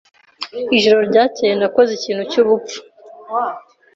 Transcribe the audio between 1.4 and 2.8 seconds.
nakoze ikintu cyubupfu.